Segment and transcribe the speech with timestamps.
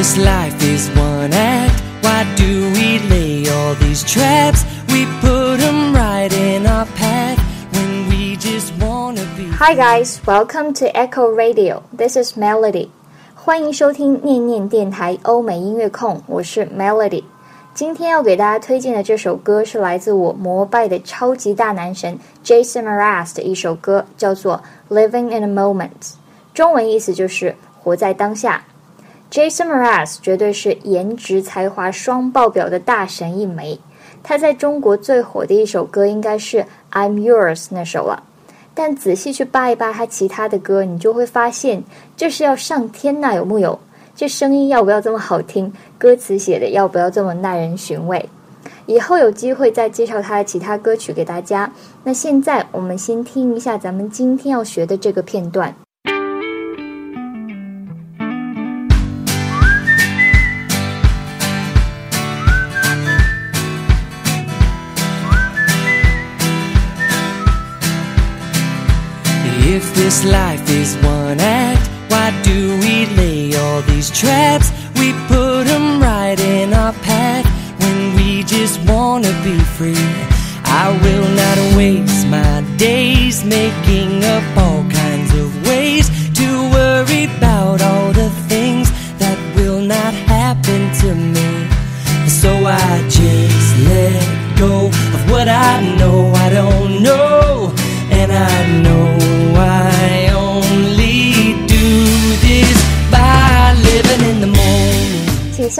[0.00, 4.64] this life is one act, why do we lay all these traps?
[4.88, 7.38] We put them right in our path
[7.72, 9.50] when we just wanna be.
[9.58, 11.82] Hi guys, welcome to Echo Radio.
[11.96, 12.88] This is Melody.
[13.34, 17.24] 欢迎收听念念电台欧美音乐控，我是 Melody。
[17.74, 24.62] 今天要给大家推荐的这首歌是来自我膜拜的超级大男神 Jason Mraz 的一首歌，叫做《
[24.94, 25.86] Living in a Moment》，
[26.54, 28.64] 中文意思就是活在当下。
[29.31, 33.79] Jason Mraz 绝对是颜值才华双爆表的大神一枚。
[34.21, 36.57] 他在中国最火的一首歌应该是
[36.91, 38.23] 《I'm Yours》那首了。
[38.73, 41.85] 但仔细去扒一扒他其他的歌，你就会发现
[42.17, 43.79] 这是要上天呐，有木有？
[44.13, 45.71] 这声音要不要这么好听？
[45.97, 48.27] 歌词写的要不要这么耐人寻味？
[48.85, 51.71] 以后有机会再介绍他的其他歌曲给大家。
[52.03, 55.73] 那现在我们先听一下咱们今天要学的这个片段。
[70.11, 74.69] This life is one act, why do we lay all these traps?
[74.99, 77.45] We put them right in our path
[77.81, 80.09] when we just wanna be free.
[80.65, 84.80] I will not waste my days making up all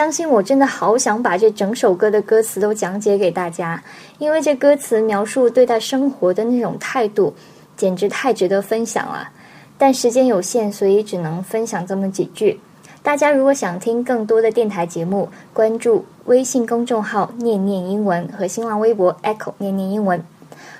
[0.01, 3.83] 相信我，真的好想把这整首歌的歌词都讲解给大家，
[4.17, 7.35] 因为这歌词描述对待生活的那种态度，
[7.77, 9.29] 简直太值得分享了。
[9.77, 12.59] 但时间有限，所以只能分享这么几句。
[13.03, 20.19] 大家如果想听更多的电台节目，关注微信公众号“念念英文”和新浪微博 “echo 念念英文”。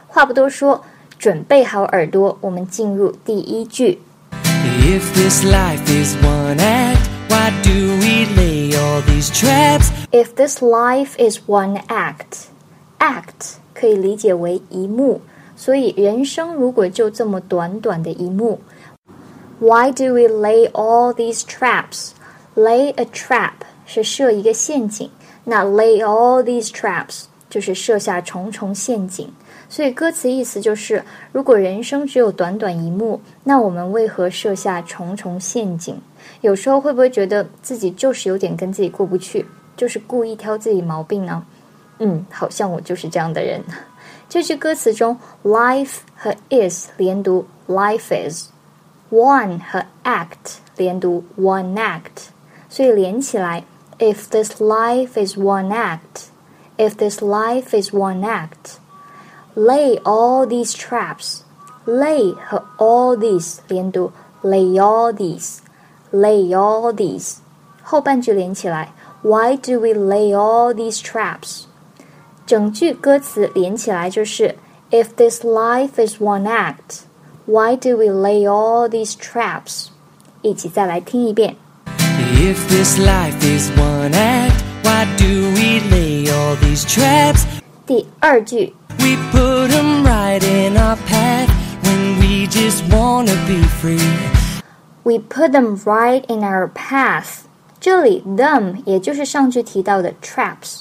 [0.09, 0.83] 话不多说，
[1.19, 3.99] 准备好耳朵，我们进入第一句。
[4.65, 6.57] If this life is one
[7.30, 9.91] why do we lay all these traps?
[10.12, 12.48] If this life is one act,
[12.98, 15.20] act 可以理解为一幕，
[15.56, 18.60] 所以人生如果就这么短短的一幕，
[19.58, 22.10] Why do we lay all these traps?
[22.54, 23.52] Lay a trap
[23.84, 25.10] 是设一个陷阱，
[25.44, 29.31] 那 lay all these traps 就是设下重重陷阱。
[29.69, 35.95] 所以歌词意思就是，如果人生只有短短一幕，那我们为何设下重重陷阱？
[36.41, 39.45] 有时候会不会觉得自己就是有点跟自己过不去，
[39.78, 41.45] 就是故意挑自己毛病呢？
[42.00, 43.61] 嗯，好像我就是这样的人。
[44.28, 52.29] 这句歌词中，life 和 is 连读，life is；one 和 act 连读，one act。
[52.69, 53.63] 所以连起来
[54.00, 56.30] ，if this life is one act
[56.80, 61.41] act，if this life is one act。Lay all these traps.
[61.86, 65.58] Lay 和 all these 连读，lay all these,
[66.12, 67.36] lay all these。
[67.82, 68.92] 后半句连起来，
[69.22, 71.64] Why do we lay all these traps？
[72.44, 74.56] 整句歌词连起来就是，
[74.91, 77.04] If this life is one act,
[77.47, 79.88] why do we lay all these traps？
[80.42, 81.56] 一起再来听一遍。
[81.86, 87.42] If this life is one act, why do we lay all these traps?
[87.86, 91.48] 第二句 We put them right in our path
[91.82, 94.00] when we just wanna be free.
[95.02, 97.42] We put them right in our path。
[97.78, 100.80] 这里 them 也就是上句提到的 traps，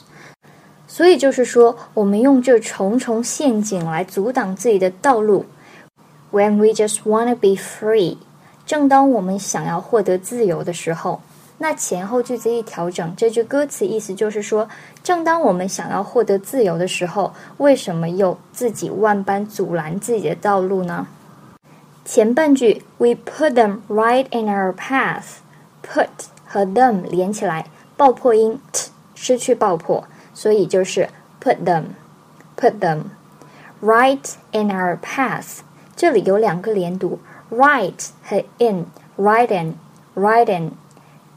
[0.88, 5.46] 所以就是说，我们用这重重陷阱来阻挡自己的道路。
[6.32, 8.18] When we just wanna be free，
[8.66, 11.22] 正当我们想要获得自由的时候，
[11.63, 14.67] 那前后句子一调整，这句歌词意思就是说，
[15.03, 21.07] 正当我们想要获得自由的时候，为什么又自己万般阻拦自己的道路呢？
[22.03, 26.09] 前半句 We put them right in our path，put
[26.47, 31.11] 和 them 连起来，爆破音 t 失去爆破，所以就是
[31.43, 33.03] put them，put them
[33.83, 35.59] right in our path。
[35.95, 37.19] 这里有两个连读
[37.51, 40.73] ，right 和 in，right in，right in。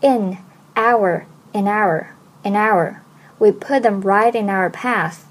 [0.03, 0.39] in
[0.75, 3.03] our in our in our
[3.39, 5.27] we put them right in our path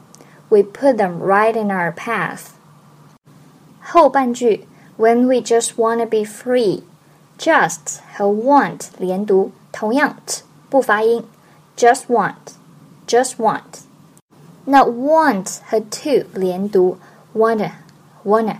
[0.49, 2.51] we put them right in our path
[3.81, 4.67] 后半句
[4.97, 6.83] when we just wanna be free
[7.37, 11.23] just 和 want 连读同样 t 不发音
[11.77, 12.55] just want
[13.07, 13.83] just want
[14.65, 16.97] 那 want 和 to 连读
[17.33, 17.71] wanna
[18.25, 18.57] wanna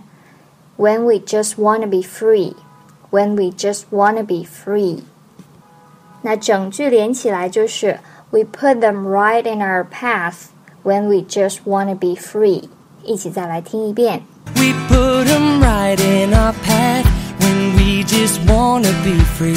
[0.78, 2.54] when we just wanna be free
[3.10, 5.02] when we just wanna be free
[6.22, 10.48] 那整句连起来就是 We put them right in our path
[10.82, 12.68] when we just wanna be free。
[13.04, 14.22] 一起再来听一遍。
[14.56, 17.04] We put 'em right in our path
[17.40, 19.56] when we just wanna be free.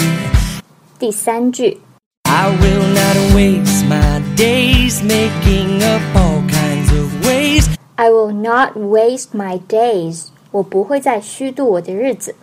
[1.00, 1.80] 第三句
[2.24, 7.66] I will not waste my days making up all kinds of ways.
[7.96, 10.28] I will not waste my days。
[10.52, 12.36] 我不会再虚度我的日子。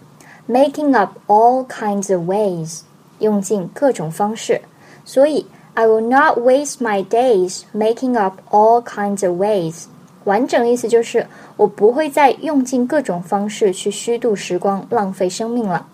[0.46, 2.80] Making up all kinds of ways，
[3.19, 4.61] 用尽各种方式。
[5.05, 9.85] 所以 I will not waste my days making up all kinds of ways。
[10.23, 11.27] 完整意思就是
[11.57, 15.87] 我不会再用尽各种方式去虚度时光、浪费生命了。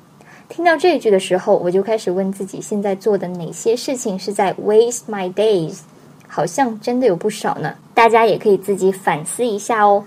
[0.48, 5.80] 听到这一句的时候，我就开始问自己，现在做的哪些事情是在 waste my days？
[6.28, 7.74] 好像真的有不少呢。
[7.96, 10.06] 大家也可以自己反思一下哦。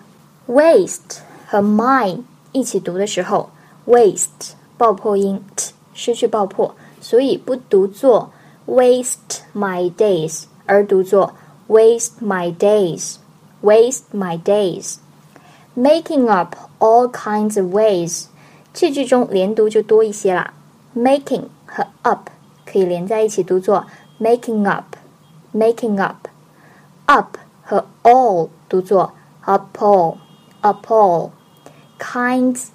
[0.49, 2.21] waste 和 my
[2.53, 3.51] 一起读的时候
[3.87, 8.32] ，waste 爆破音 t 失去爆破，所以不读作
[8.66, 11.34] waste my days，而读作
[11.68, 18.26] waste my days，waste my days。Making up all kinds of ways，
[18.74, 20.54] 这句中连读就多一些啦。
[20.96, 22.30] Making 和 up
[22.66, 23.86] 可以连在一起读作
[24.20, 32.70] making up，making up。up 和 all 读作 up all，up all。kinds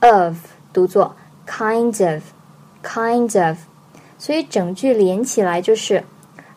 [0.00, 0.36] of
[0.72, 1.14] 读作
[1.46, 3.58] kinds of，kinds of。
[4.22, 6.04] 所以整句连起来就是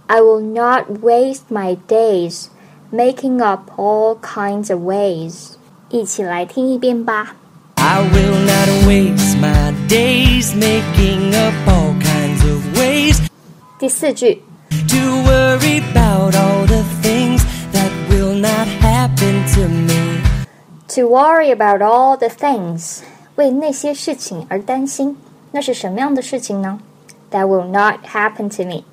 [0.07, 2.47] I will not waste my days
[2.91, 5.53] making up all kinds of ways。
[5.89, 7.35] 一起来听一遍吧。
[7.75, 13.17] I will not waste my days making up all kinds of ways
[13.79, 17.41] 第四句 to worry about all the things
[17.73, 20.21] that will not happen to me.
[20.89, 22.99] To worry about all the things，
[23.35, 25.17] 为那些事情而担心，
[25.51, 26.79] 那是什么样的事情呢
[27.30, 28.84] ？That will not happen to me，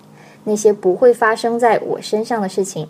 [0.44, 2.90] 那些不会发生在我身上的事情。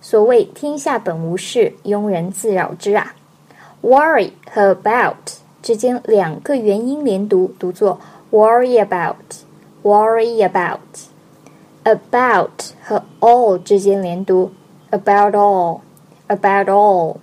[0.00, 3.14] 所谓天下本无事，庸人自扰之啊。
[3.82, 8.00] Worry 和 about 之间两个元音连读，读作
[8.30, 10.80] worry about，worry about。
[11.84, 14.52] About 和 all 之间连读
[14.90, 17.16] ，about all，about all。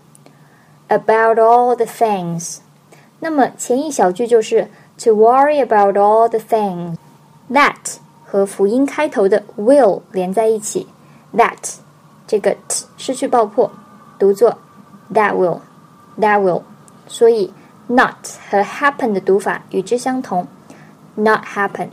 [0.88, 2.60] about all the things。
[3.20, 6.96] 那么前一小句就是 to worry about all the things。
[7.52, 10.88] That 和辅音开头的 will 连在一起
[11.36, 11.76] ，that
[12.28, 13.72] 这个 t 失去爆破，
[14.20, 14.58] 读作
[15.14, 15.60] that will
[16.20, 16.64] that will。
[17.08, 17.54] 所以
[17.88, 18.16] not
[18.50, 20.48] 和 happen 的读法与之相同
[21.16, 21.90] ，not happen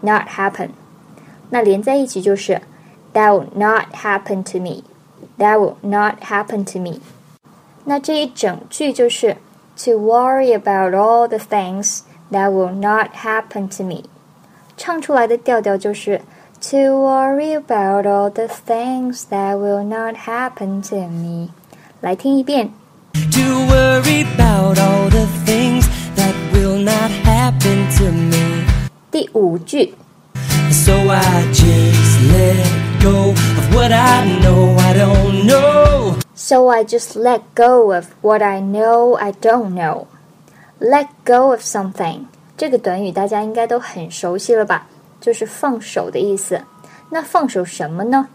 [0.00, 0.70] not happen。
[1.50, 2.60] 那连在一起就是
[3.12, 4.82] that will not happen to me
[5.38, 7.00] that will not happen to me。
[7.84, 9.36] 那这一整句就是
[9.76, 14.02] to worry about all the things that will not happen to me。
[14.77, 16.21] 唱出来的调调就是
[16.61, 21.49] to worry about all the things that will not happen to me。
[22.01, 22.71] 来听一遍。
[23.13, 25.85] To worry about all the things
[26.15, 28.65] that will not happen to me.
[29.11, 29.93] 第五句
[30.71, 36.15] So I just let go of what I know I don't know.
[36.33, 40.07] So I just let go of what I know I don't know.
[40.79, 42.27] Let go of something
[42.58, 44.88] 这个短语大家应该都很熟悉了吧？
[45.20, 46.60] 就是放手的意思。
[47.08, 48.28] 那放手什么呢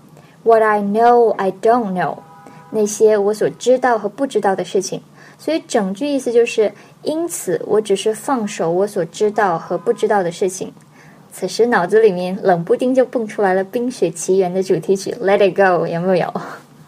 [0.44, 2.20] ？What I know I don't know，
[2.72, 5.01] 那些我所知道和不知道的事情。
[5.38, 10.72] 所以整句意思就是，因此我只是放手我所知道和不知道的事情。
[11.34, 16.34] 此时脑子里面冷不丁就蹦出来了《冰雪奇缘》的主题曲《Let It Go》，有没有？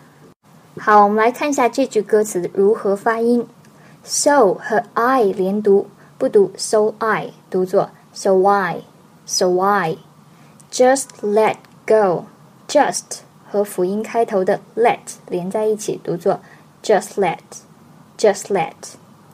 [0.79, 3.45] 好，我们来看一下这句歌词如何发音。
[4.03, 5.87] So 和 I 连读，
[6.17, 9.97] 不读 so I，读作 so I，so I。
[10.71, 13.19] Just let go，just
[13.49, 16.39] 和辅音开头的 let 连在一起，读作
[16.81, 18.73] just let，just let。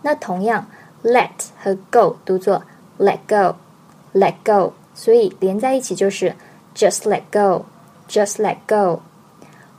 [0.02, 0.66] 那同样
[1.04, 2.64] let 和 go 读作
[3.00, 4.74] let go，let go。
[4.94, 6.36] 所以连在一起就是
[6.76, 9.02] just let go，just let go。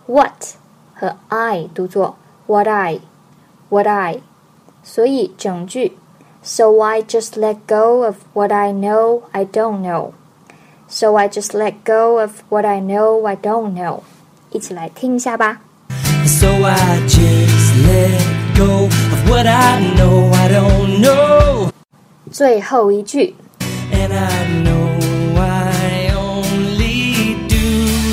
[0.06, 0.54] What
[0.94, 2.16] 和 I 读作
[2.46, 4.20] what I，what I。
[4.82, 5.96] 所以整句
[6.41, 10.13] So I just let go of what I know I don't know.
[10.87, 14.03] So I just let go of what I know I don't know.
[14.51, 15.59] 一起来听一下吧。
[16.25, 21.71] So I just let go of what I know I don't know.
[22.31, 23.35] 最后一句
[23.91, 27.57] And I know I only do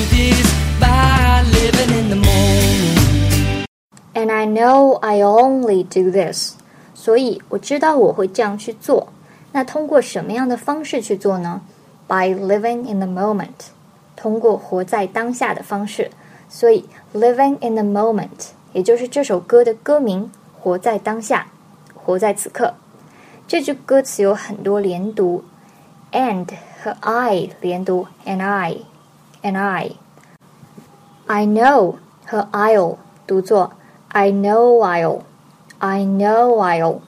[0.09, 0.45] this
[0.79, 3.65] by living in the moment.
[4.13, 6.55] And I know I only do this.
[7.00, 9.08] 所以我知道我会这样去做。
[9.52, 11.62] 那通过什么样的方式去做呢
[12.06, 13.70] ？By living in the moment，
[14.14, 16.10] 通过活在当下的方式，
[16.50, 20.30] 所以 living in the moment 也就是这首歌的歌名，
[20.60, 21.46] 活在当下，
[21.94, 22.74] 活在此刻。
[23.48, 25.42] 这句歌词有很多连读
[26.12, 26.48] ，and
[26.82, 29.92] 和 I 连读，and I，and I。
[31.26, 31.94] I know
[32.26, 33.72] 和 I'll 读作
[34.08, 35.22] I know I'll
[35.79, 36.99] I'll，I know I'll。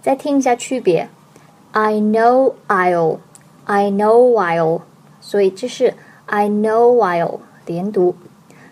[0.00, 1.08] 再听一下区别
[1.72, 4.82] I know I'll，I know I'll。
[5.20, 5.94] 所以这是
[6.26, 8.14] I know I'll 连读。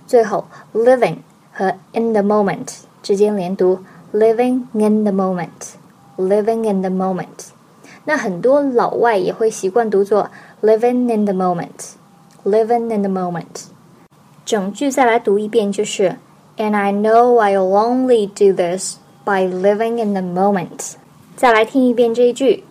[0.06, 1.18] 最后 living
[1.52, 3.80] 和 in the moment 之间连读
[4.12, 7.50] living in the moment，living in the moment。
[8.04, 10.30] 那很多老外也会习惯读作
[10.62, 13.66] living in the moment，living in the moment。
[14.44, 16.16] 整句再来读一遍，就是
[16.56, 20.93] And I know I'll only do this By living in the moment。
[21.35, 22.63] 再来听一遍这一句。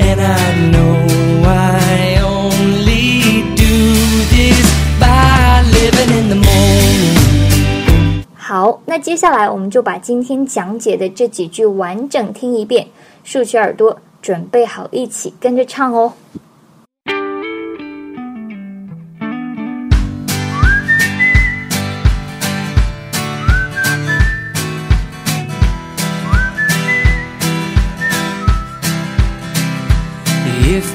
[0.00, 4.66] And I know I only do this
[4.98, 8.24] by living in the moment.
[8.34, 12.88] 好，那接下来我们就把今天讲解的这几句完整听一遍，
[13.22, 16.12] 竖起耳朵，准备好一起跟着唱哦。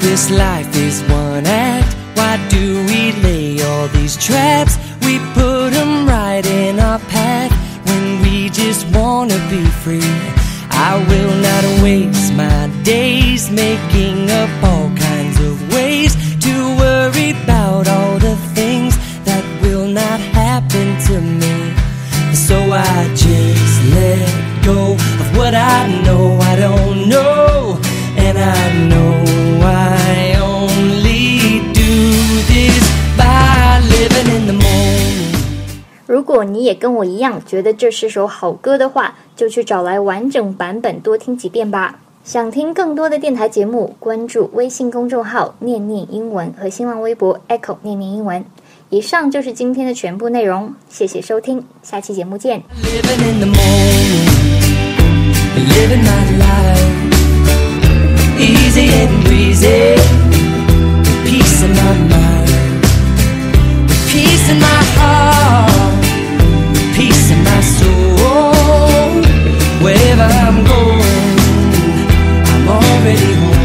[0.10, 4.76] This life is one act, why do we lay all these traps?
[5.06, 7.52] We put them right in our path
[7.86, 10.16] when we just wanna be free.
[10.72, 14.89] I will not waste my days making up all
[36.60, 42.02] 你也跟我一样觉得这是首好歌的话，就去找来完整版本多听几遍吧。
[42.26, 48.44] 想听更多的电台节目，关注微信公众号“念念英文”和新浪微博 “Echo 念念英文”。
[48.92, 52.62] 以上就是今天的全部内容，谢谢收听，下期节目见。
[64.12, 65.99] Peace in my heart
[67.62, 69.24] soul.
[69.84, 71.38] Wherever I'm going,
[72.54, 73.59] I'm already home.